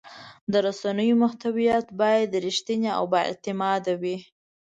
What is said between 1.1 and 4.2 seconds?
محتوا باید رښتینې او بااعتماده وي.